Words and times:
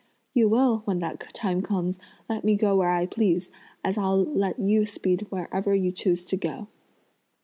You 0.33 0.49
will, 0.49 0.79
when 0.85 0.97
that 1.01 1.19
time 1.35 1.61
comes, 1.61 1.99
let 2.27 2.43
me 2.43 2.55
go 2.55 2.75
where 2.75 2.89
I 2.89 3.05
please, 3.05 3.51
as 3.83 3.99
I'll 3.99 4.23
let 4.23 4.57
you 4.57 4.83
speed 4.83 5.27
where 5.29 5.47
you 5.75 5.91
choose 5.91 6.25
to 6.25 6.35
go!" 6.37 6.65